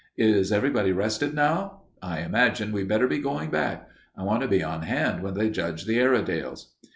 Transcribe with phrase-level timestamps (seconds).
[0.17, 1.83] Is everybody rested now?
[2.01, 3.87] I imagine we'd better be going back.
[4.17, 6.73] I want to be on hand when they judge the Airedales."